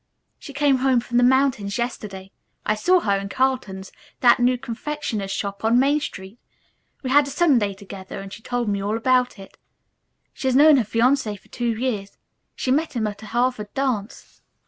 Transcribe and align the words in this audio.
"She 0.39 0.51
came 0.51 0.77
home 0.77 0.99
from 0.99 1.17
the 1.17 1.23
mountains 1.23 1.77
yesterday. 1.77 2.31
I 2.65 2.73
saw 2.73 3.01
her 3.01 3.19
in 3.19 3.29
Carlton's, 3.29 3.91
that 4.21 4.39
new 4.39 4.57
confectioner's 4.57 5.29
shop 5.29 5.63
on 5.63 5.77
Main 5.77 5.99
Street. 5.99 6.39
We 7.03 7.11
had 7.11 7.27
a 7.27 7.29
sundae 7.29 7.75
together 7.75 8.19
and 8.19 8.33
she 8.33 8.41
told 8.41 8.67
me 8.67 8.81
all 8.81 8.97
about 8.97 9.37
it. 9.37 9.59
She 10.33 10.47
has 10.47 10.55
known 10.55 10.77
her 10.77 10.83
fiancé 10.83 11.37
for 11.37 11.49
two 11.49 11.77
years. 11.77 12.17
She 12.55 12.71
met 12.71 12.93
him 12.95 13.05
at 13.05 13.21
a 13.21 13.27
Harvard 13.27 13.71
dance. 13.75 14.41